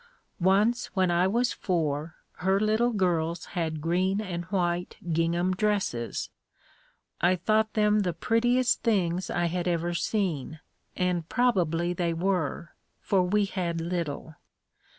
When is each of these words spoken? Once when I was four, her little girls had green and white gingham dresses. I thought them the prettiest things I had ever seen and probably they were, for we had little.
Once 0.39 0.87
when 0.95 1.11
I 1.11 1.27
was 1.27 1.53
four, 1.53 2.15
her 2.37 2.59
little 2.59 2.91
girls 2.91 3.45
had 3.53 3.81
green 3.81 4.19
and 4.19 4.45
white 4.45 4.97
gingham 5.13 5.53
dresses. 5.55 6.31
I 7.21 7.35
thought 7.35 7.73
them 7.73 7.99
the 7.99 8.11
prettiest 8.13 8.81
things 8.81 9.29
I 9.29 9.45
had 9.45 9.67
ever 9.67 9.93
seen 9.93 10.59
and 10.95 11.29
probably 11.29 11.93
they 11.93 12.15
were, 12.15 12.73
for 12.99 13.21
we 13.21 13.45
had 13.45 13.79
little. 13.79 14.33